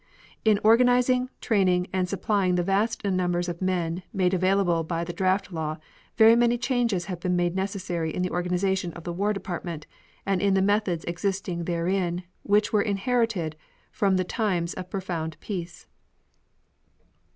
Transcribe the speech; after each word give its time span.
In 0.43 0.59
organizing, 0.63 1.29
training, 1.41 1.85
and 1.93 2.09
supplying 2.09 2.55
the 2.55 2.63
vast 2.63 3.03
numbers 3.05 3.47
of 3.47 3.61
men 3.61 4.01
made 4.11 4.33
available 4.33 4.83
by 4.83 5.03
the 5.03 5.13
draft 5.13 5.53
law 5.53 5.77
very 6.17 6.35
many 6.35 6.57
changes 6.57 7.05
have 7.05 7.19
been 7.19 7.35
made 7.35 7.55
necessary 7.55 8.11
in 8.11 8.23
the 8.23 8.31
organization 8.31 8.93
of 8.93 9.03
the 9.03 9.13
War 9.13 9.31
Department 9.31 9.85
and 10.25 10.41
in 10.41 10.55
the 10.55 10.59
methods 10.63 11.05
existing 11.05 11.65
therein 11.65 12.23
which 12.41 12.73
were 12.73 12.81
inherited 12.81 13.55
from 13.91 14.17
the 14.17 14.23
times 14.23 14.73
of 14.73 14.89
profound 14.89 15.39
peace. 15.39 15.85